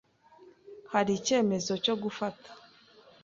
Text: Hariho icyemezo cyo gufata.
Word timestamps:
Hariho 0.91 1.17
icyemezo 1.19 1.71
cyo 1.83 1.93
gufata. 2.03 2.49